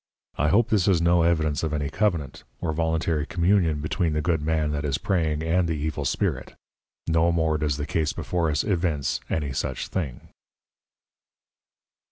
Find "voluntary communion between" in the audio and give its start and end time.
2.73-4.13